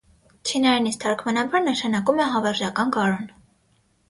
Չինարենից 0.51 0.97
թարգմանաբար 1.03 1.63
նշանակում 1.67 2.23
է 2.25 2.27
«հավերժական 2.37 2.97
գարուն»։ 2.97 3.31